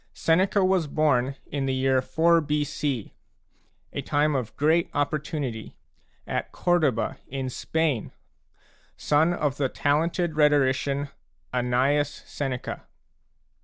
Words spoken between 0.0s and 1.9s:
Seneca was born in the